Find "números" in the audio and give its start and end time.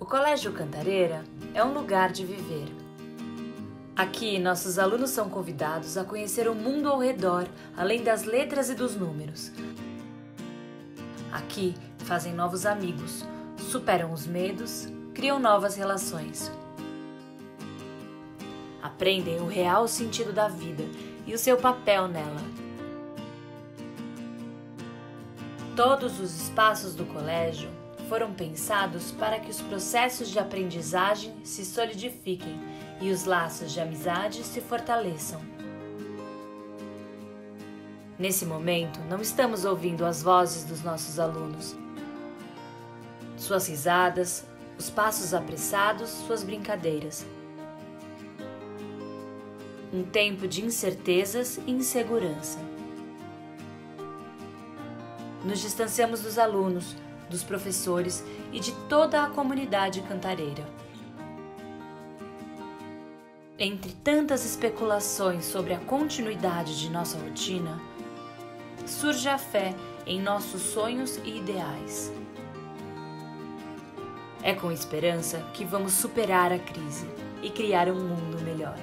8.94-9.50